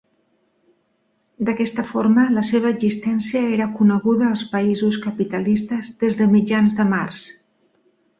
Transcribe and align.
D'aquesta 1.49 1.83
forma 1.89 2.23
la 2.37 2.43
seva 2.49 2.71
existència 2.75 3.41
era 3.57 3.67
coneguda 3.81 4.25
als 4.29 4.45
països 4.55 4.97
capitalistes 5.05 5.93
des 6.05 6.19
de 6.23 6.29
mitjans 6.33 6.75
de 6.81 6.87
març. 6.95 7.27